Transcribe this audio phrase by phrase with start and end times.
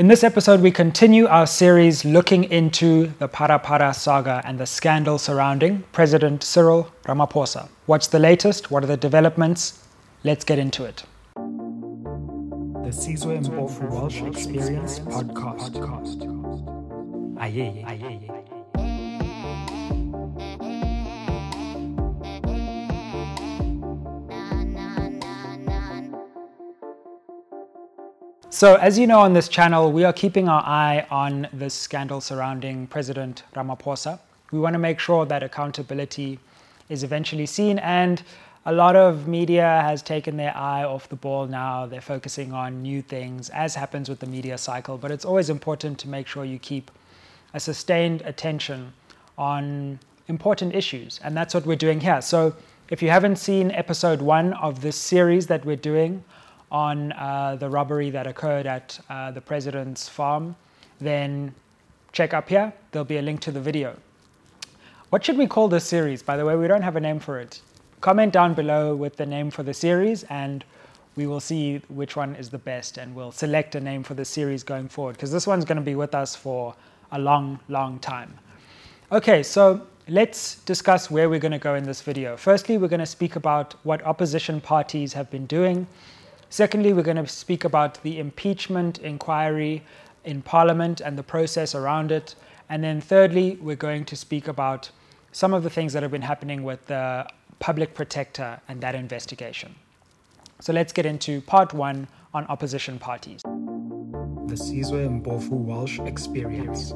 [0.00, 5.18] In this episode, we continue our series looking into the Phala-Phala saga and the scandal
[5.18, 7.68] surrounding President Cyril Ramaphosa.
[7.84, 8.70] What's the latest?
[8.70, 9.84] What are the developments?
[10.24, 11.04] Let's get into it.
[11.34, 15.76] The Sizwe Mpofu Walsh Experience Podcast.
[17.38, 18.59] Aye, aye, aye.
[28.52, 32.20] So, as you know on this channel, we are keeping our eye on this scandal
[32.20, 34.18] surrounding President Ramaphosa.
[34.50, 36.40] We want to make sure that accountability
[36.88, 38.20] is eventually seen, and
[38.66, 41.86] a lot of media has taken their eye off the ball now.
[41.86, 46.00] They're focusing on new things, as happens with the media cycle, but it's always important
[46.00, 46.90] to make sure you keep
[47.54, 48.92] a sustained attention
[49.38, 52.20] on important issues, and that's what we're doing here.
[52.20, 52.56] So,
[52.88, 56.24] if you haven't seen episode one of this series that we're doing,
[56.70, 60.54] on uh, the robbery that occurred at uh, the president's farm,
[61.00, 61.54] then
[62.12, 62.72] check up here.
[62.92, 63.96] There'll be a link to the video.
[65.10, 66.22] What should we call this series?
[66.22, 67.60] By the way, we don't have a name for it.
[68.00, 70.64] Comment down below with the name for the series, and
[71.16, 74.24] we will see which one is the best, and we'll select a name for the
[74.24, 76.74] series going forward, because this one's going to be with us for
[77.12, 78.32] a long, long time.
[79.10, 82.36] Okay, so let's discuss where we're going to go in this video.
[82.36, 85.86] Firstly, we're going to speak about what opposition parties have been doing
[86.52, 89.84] Secondly, we're going to speak about the impeachment inquiry
[90.24, 92.34] in Parliament and the process around it.
[92.68, 94.90] And then thirdly, we're going to speak about
[95.30, 97.24] some of the things that have been happening with the
[97.60, 99.76] public protector and that investigation.
[100.60, 103.42] So let's get into part one on opposition parties.
[103.42, 106.92] The Sizwe Mpofu Walsh Experience,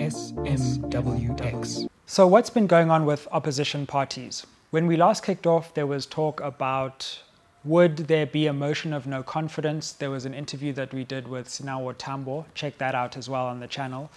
[0.00, 1.88] SMWX.
[2.06, 4.46] So, what's been going on with opposition parties?
[4.70, 7.18] When we last kicked off, there was talk about
[7.64, 9.92] would there be a motion of no confidence?
[9.92, 12.44] There was an interview that we did with Sinawo Thambo.
[12.54, 14.10] Check that out as well on the channel.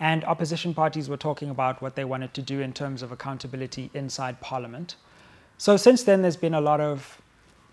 [0.00, 3.90] And opposition parties were talking about what they wanted to do in terms of accountability
[3.94, 4.96] inside Parliament.
[5.56, 7.20] So since then, there's been a lot of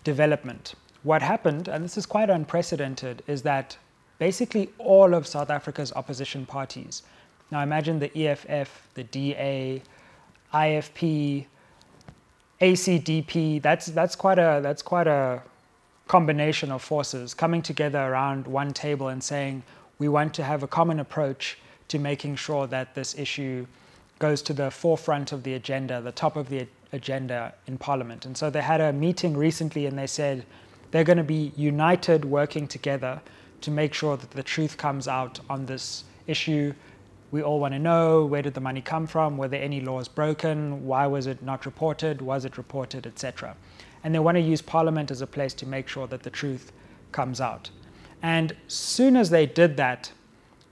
[0.04, 0.74] development.
[1.02, 3.76] What happened, and this is quite unprecedented, is that
[4.18, 7.02] basically all of South Africa's opposition parties,
[7.50, 9.82] now imagine the EFF, the DA,
[10.52, 11.46] IFP,
[12.60, 15.42] ACDP, that's, that's, quite a, that's quite a
[16.08, 19.62] combination of forces coming together around one table and saying,
[19.98, 21.58] we want to have a common approach
[21.88, 23.66] to making sure that this issue
[24.18, 28.26] goes to the forefront of the agenda, the top of the agenda in Parliament.
[28.26, 30.44] And so they had a meeting recently and they said
[30.90, 33.20] they're going to be united working together
[33.60, 36.72] to make sure that the truth comes out on this issue
[37.30, 39.36] we all want to know where did the money come from?
[39.36, 40.86] Were there any laws broken?
[40.86, 42.22] Why was it not reported?
[42.22, 43.56] Was it reported, etc.
[44.02, 46.72] And they want to use Parliament as a place to make sure that the truth
[47.12, 47.70] comes out.
[48.22, 50.12] And soon as they did that,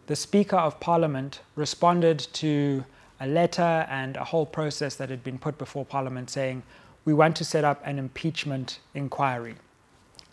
[0.07, 2.85] the Speaker of Parliament responded to
[3.21, 6.63] a letter and a whole process that had been put before Parliament saying,
[7.05, 9.55] we want to set up an impeachment inquiry.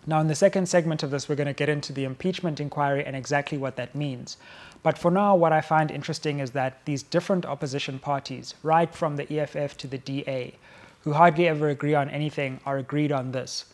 [0.06, 3.06] Now, in the second segment of this, we're going to get into the impeachment inquiry
[3.06, 4.38] and exactly what that means.
[4.84, 9.16] But for now, what I find interesting is that these different opposition parties, right from
[9.16, 10.56] the EFF to the DA,
[11.02, 13.66] who hardly ever agree on anything, are agreed on this.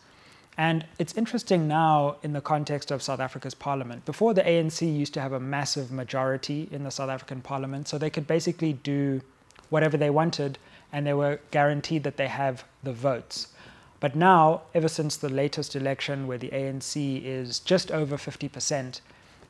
[0.56, 4.04] And it's interesting now in the context of South Africa's parliament.
[4.04, 7.98] Before, the ANC used to have a massive majority in the South African parliament, so
[7.98, 9.20] they could basically do
[9.68, 10.58] whatever they wanted
[10.92, 13.48] and they were guaranteed that they have the votes.
[14.00, 19.00] But now, ever since the latest election where the ANC is just over 50%,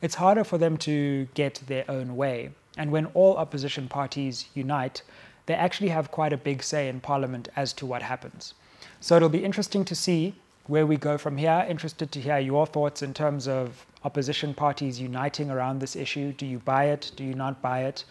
[0.03, 2.51] it's harder for them to get their own way.
[2.77, 5.03] And when all opposition parties unite,
[5.47, 8.55] they actually have quite a big say in parliament as to what happens.
[9.01, 10.35] So it'll be interesting to see
[10.67, 11.65] where we go from here.
[11.69, 16.33] Interested to hear your thoughts in terms of opposition parties uniting around this issue.
[16.33, 17.13] Do you buy it?
[17.15, 18.05] Do you not buy it?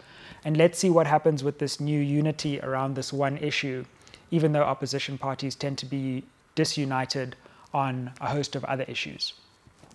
[0.44, 3.84] And let's see what happens with this new unity around this one issue
[4.30, 6.22] even though opposition parties tend to be
[6.54, 7.36] disunited
[7.72, 9.32] on a host of other issues.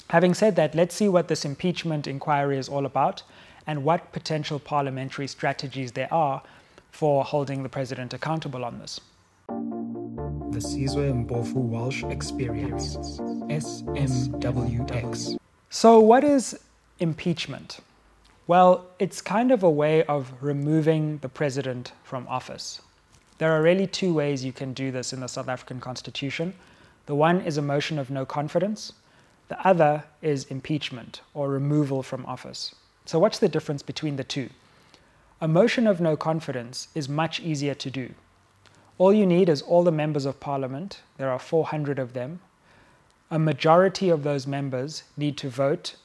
[0.10, 3.24] Having said that, let's see what this impeachment inquiry is all about
[3.68, 6.42] and what potential parliamentary strategies there are
[6.92, 9.02] for holding the president accountable on this.
[9.48, 12.96] The Sizwe Mpofu Walsh Experience,
[13.50, 15.38] SMWX.
[15.70, 16.58] So, what is
[17.00, 17.80] impeachment?
[18.48, 22.80] Well, it's kind of a way of removing the president from office.
[23.38, 26.54] There are really two ways you can do this in the South African Constitution.
[27.06, 28.94] The one is a motion of no confidence,
[29.48, 32.74] the other is impeachment or removal from office.
[33.06, 34.50] So, what's the difference between the two?
[35.42, 38.14] A motion of no confidence is much easier to do.
[38.98, 42.40] All you need is all the members of parliament, there are 400 of them.
[43.30, 45.96] A majority of those members need to vote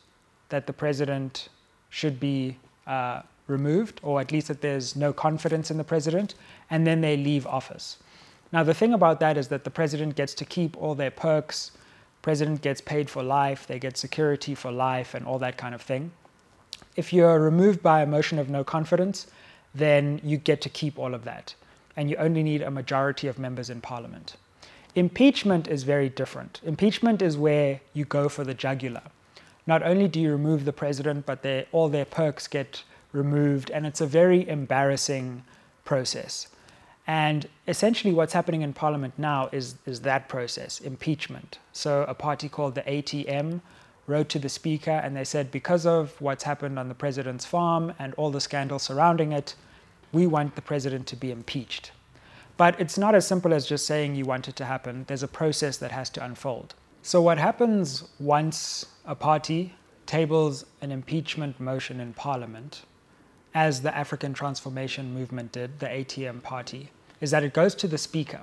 [0.49, 1.49] that the president
[1.89, 2.57] should be
[2.87, 6.35] uh, removed, or at least that there's no confidence in the president,
[6.71, 7.99] and then they leave office.
[8.53, 11.73] Now, the thing about that is that the president gets to keep all their perks.
[12.23, 15.83] President gets paid for life, they get security for life, and all that kind of
[15.83, 16.11] thing.
[16.97, 19.27] If you're removed by a motion of no confidence,
[19.75, 21.55] then you get to keep all of that,
[21.97, 24.37] and you only need a majority of members in parliament.
[24.97, 26.61] Impeachment is very different.
[26.65, 29.03] Impeachment is where you go for the jugular.
[29.67, 32.83] Not only do you remove the president, but all their perks get
[33.13, 35.45] removed, and it's a very embarrassing
[35.85, 36.49] process.
[37.11, 41.59] And essentially, what's happening in Parliament now is, is that process impeachment.
[41.73, 43.63] So, a party called the ATM
[44.07, 47.93] wrote to the Speaker and they said, because of what's happened on the President's farm
[47.99, 49.57] and all the scandal surrounding it,
[50.13, 51.91] we want the President to be impeached.
[52.57, 55.35] But it's not as simple as just saying you want it to happen, there's a
[55.43, 56.77] process that has to unfold.
[57.03, 59.75] So, what happens once a party
[60.07, 62.83] tables an impeachment motion in Parliament
[63.53, 66.91] as the African Transformation Movement did, the ATM party,
[67.21, 68.41] is that it goes to the Speaker.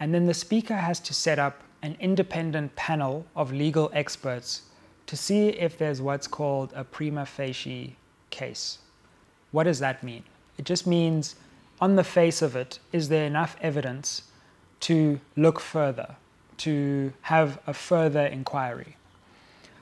[0.00, 4.62] And then the Speaker has to set up an independent panel of legal experts
[5.06, 7.96] to see if there's what's called a prima facie
[8.30, 8.78] case.
[9.52, 10.22] What does that mean?
[10.58, 11.36] It just means,
[11.80, 14.22] on the face of it, is there enough evidence
[14.80, 16.16] to look further,
[16.58, 18.96] to have a further inquiry?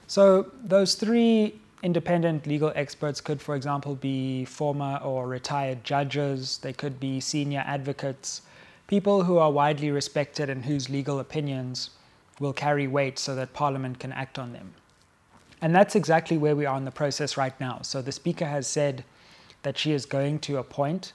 [0.06, 6.72] So, those three independent legal experts could, for example, be former or retired judges, they
[6.72, 8.42] could be senior advocates,
[8.86, 11.90] people who are widely respected and whose legal opinions
[12.40, 14.74] will carry weight so that Parliament can act on them.
[15.62, 17.80] And that's exactly where we are in the process right now.
[17.82, 19.04] So the Speaker has said
[19.62, 21.12] that she is going to appoint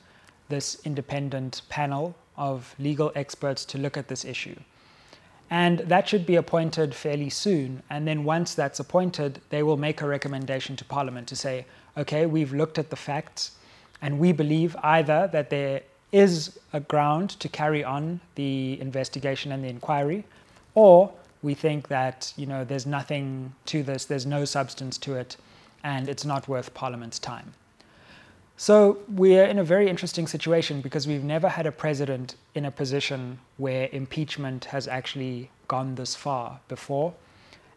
[0.50, 4.56] this independent panel of legal experts to look at this issue.
[5.52, 7.84] And that should be appointed fairly soon.
[7.90, 11.66] And then once that's appointed, they will make a recommendation to Parliament to say,
[11.98, 13.52] okay, we've looked at the facts
[14.02, 15.82] and we believe either that there
[16.12, 20.26] is a ground to carry on the investigation and the inquiry,
[20.74, 21.12] or
[21.42, 25.38] we think that you know there's nothing to this, there's no substance to it,
[25.84, 27.54] and it's not worth Parliament's time.
[28.58, 32.72] So we're in a very interesting situation because we've never had a president in a
[32.72, 37.14] position where impeachment has actually gone this far before.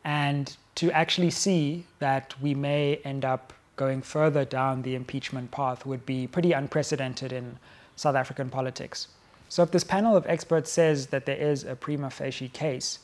[0.04, 5.86] And to actually see that we may end up going further down the impeachment path
[5.86, 7.58] would be pretty unprecedented in
[7.96, 9.08] South African politics.
[9.48, 12.98] So if this panel of experts says that there is a prima facie case,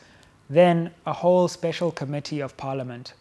[0.49, 3.15] then a whole special committee of parliament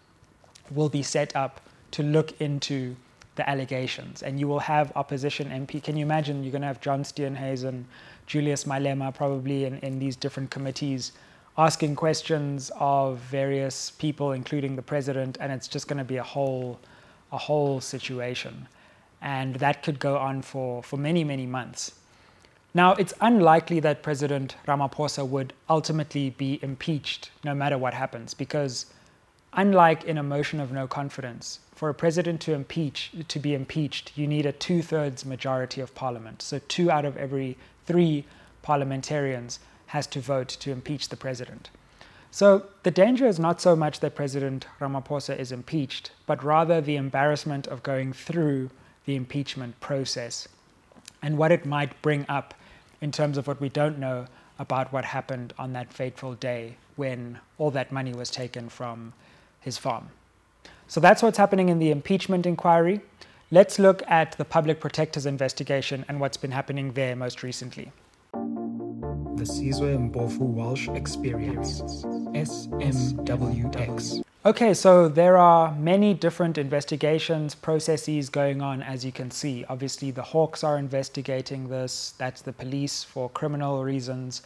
[0.71, 1.61] will be set up
[1.91, 2.95] to look into
[3.39, 5.81] the allegations, and you will have opposition MP.
[5.81, 6.43] Can you imagine?
[6.43, 7.85] You're going to have John Steenhuisen,
[8.27, 11.13] Julius Malema, probably in, in these different committees,
[11.57, 16.23] asking questions of various people, including the president, and it's just going to be a
[16.23, 16.79] whole,
[17.31, 18.67] a whole situation,
[19.21, 21.93] and that could go on for for many many months.
[22.73, 28.85] Now, it's unlikely that President Ramaphosa would ultimately be impeached no matter what happens, because
[29.53, 34.11] unlike in a motion of no confidence, for a president to impeach to be impeached,
[34.15, 36.41] you need a two-thirds majority of parliament.
[36.41, 38.25] So two out of every three
[38.61, 41.69] parliamentarians has to vote to impeach the president.
[42.31, 46.95] So the danger is not so much that President Ramaphosa is impeached, but rather the
[46.95, 48.69] embarrassment of going through
[49.05, 50.47] the impeachment process
[51.23, 52.53] and what it might bring up
[53.01, 54.27] in terms of what we don't know
[54.59, 59.13] about what happened on that fateful day when all that money was taken from
[59.59, 60.09] his farm.
[60.87, 63.01] So that's what's happening in the impeachment inquiry.
[63.51, 67.91] Let's look at the public protector's investigation and what's been happening there most recently.
[68.33, 71.81] The Sizwe Mpofu Walsh Experience,
[72.33, 74.21] SMWX.
[74.45, 79.65] Okay, so there are many different investigations, processes going on, as you can see.
[79.67, 84.41] Obviously, the Hawks are investigating this, that's the police for criminal reasons.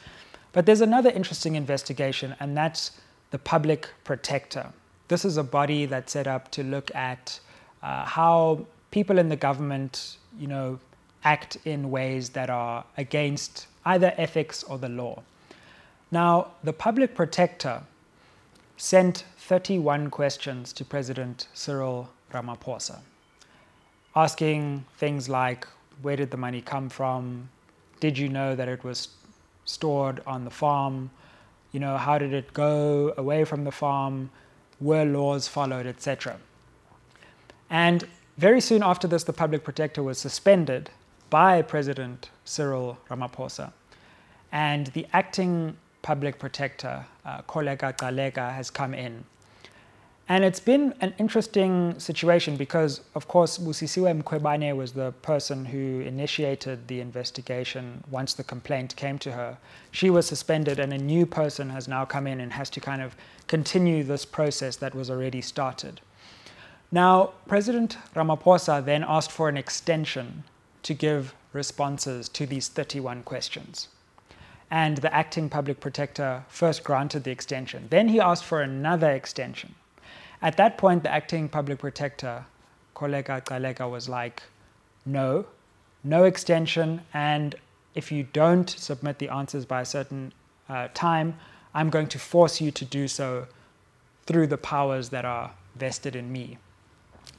[0.52, 2.92] But there's another interesting investigation, and that's
[3.32, 4.74] the public protector.
[5.14, 7.40] This is a body that's set up to look at
[7.84, 10.80] uh, how people in the government, you know,
[11.24, 15.22] act in ways that are against either ethics or the law.
[16.10, 17.84] Now, the public protector
[18.76, 22.98] sent 31 questions to President Cyril Ramaphosa,
[24.16, 25.68] asking things like
[26.02, 27.50] where did the money come from?
[28.00, 29.10] Did you know that it was
[29.66, 31.12] stored on the farm?
[31.72, 34.32] You know, how did it go away from the farm?
[34.84, 36.38] Were laws followed, etc.
[37.70, 40.90] And very soon after this, the public protector was suspended
[41.30, 43.72] by President Cyril Ramaphosa.
[44.52, 49.24] And the acting public protector, uh, Kholeka Gcaleka, has come in.
[50.30, 56.00] And it's been an interesting situation because, of course, Busisiwe Mkhwebane was the person who
[56.00, 59.58] initiated the investigation once the complaint came to her.
[59.92, 63.02] She was suspended, and a new person has now come in and has to kind
[63.02, 66.00] of continue this process that was already started.
[66.90, 70.46] Now, President Ramaphosa then asked for an extension
[70.84, 73.90] to give responses to these 31 questions.
[74.72, 77.88] And the acting public protector first granted the extension.
[77.90, 79.76] Then he asked for another extension.
[80.44, 82.44] At that point, the acting public protector,
[82.98, 84.44] Kholeka Gcaleka, was like,
[85.06, 85.46] no,
[86.04, 87.00] no extension.
[87.14, 87.56] And
[87.96, 90.34] if you don't submit the answers by a certain
[90.68, 91.38] uh, time,
[91.74, 93.48] I'm going to force you to do so
[94.26, 96.58] through the powers that are vested in me.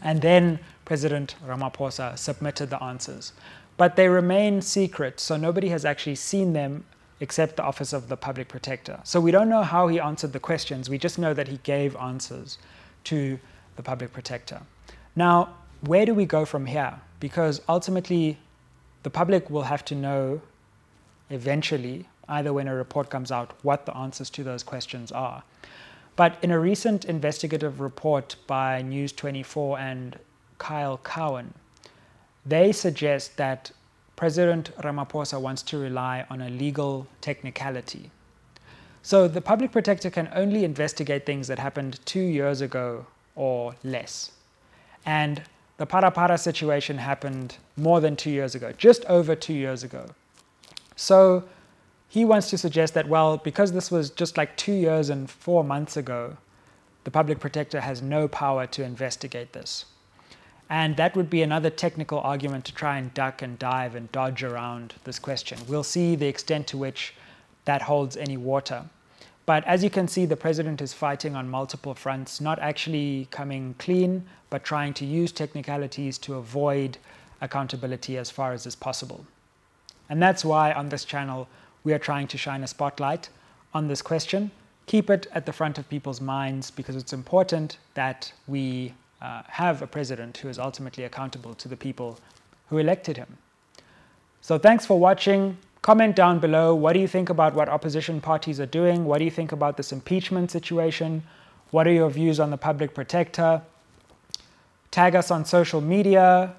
[0.00, 3.34] And then President Ramaphosa submitted the answers.
[3.76, 6.84] But they remain secret, so nobody has actually seen them
[7.20, 9.00] except the Office of the Public Protector.
[9.04, 11.94] So we don't know how he answered the questions, we just know that he gave
[11.96, 12.56] answers
[13.04, 13.38] to
[13.76, 14.61] the Public Protector.
[15.16, 17.00] Now, where do we go from here?
[17.20, 18.38] Because ultimately,
[19.02, 20.40] the public will have to know
[21.30, 25.42] eventually, either when a report comes out, what the answers to those questions are.
[26.16, 30.18] But in a recent investigative report by News 24 and
[30.58, 31.54] Kyle Cowan,
[32.46, 33.73] they suggest that
[34.16, 38.11] President Ramaphosa wants to rely on a legal technicality.
[39.04, 43.04] So the public protector can only investigate things that happened two years ago
[43.37, 44.32] or less.
[45.04, 45.42] And
[45.76, 50.06] the Phala-Phala situation happened more than two years ago, just over two years ago.
[50.96, 51.44] So
[52.08, 55.62] he wants to suggest that, well, because this was just like two years and four
[55.62, 56.38] months ago,
[57.04, 59.84] the public protector has no power to investigate this.
[60.70, 64.42] And that would be another technical argument to try and duck and dive and dodge
[64.42, 65.58] around this question.
[65.68, 67.12] We'll see the extent to which
[67.64, 68.85] that holds any water.
[69.47, 73.75] But as you can see, the president is fighting on multiple fronts, not actually coming
[73.78, 76.97] clean, but trying to use technicalities to avoid
[77.40, 79.26] accountability as far as is possible.
[80.09, 81.49] And that's why on this channel,
[81.85, 83.28] we are trying to shine a spotlight
[83.75, 84.50] on this question,
[84.87, 89.83] keep it at the front of people's minds because it's important that we uh, have
[89.83, 92.18] a president who is ultimately accountable to the people
[92.68, 93.37] who elected him.
[94.40, 95.56] So thanks for watching.
[95.84, 96.74] Comment down below.
[96.74, 99.04] What do you think about what opposition parties are doing?
[99.04, 101.22] What do you think about this impeachment situation?
[101.72, 103.60] What are your views on the public protector?
[104.90, 106.54] Tag us on social media.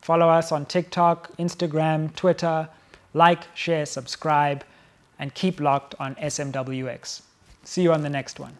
[0.00, 2.68] Follow us on TikTok, Instagram, Twitter.
[3.12, 4.64] Like, share, subscribe,
[5.20, 7.22] and keep locked on SMWX.
[7.62, 8.58] See you on the next one.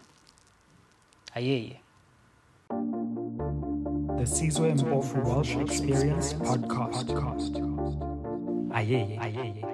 [1.34, 1.80] Aye.
[2.70, 7.10] The Sizwe Mpofu Walsh Experience Podcast.
[8.72, 9.18] Aye.
[9.20, 9.73] Aye.